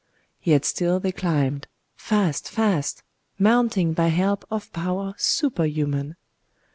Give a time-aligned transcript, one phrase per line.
[0.41, 6.15] Yet still they climbed,—fast, fast,—mounting by help of power superhuman.